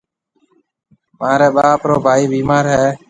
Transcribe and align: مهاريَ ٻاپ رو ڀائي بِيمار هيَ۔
مهاريَ 1.19 1.49
ٻاپ 1.55 1.81
رو 1.89 1.95
ڀائي 2.05 2.23
بِيمار 2.31 2.65
هيَ۔ 2.75 2.87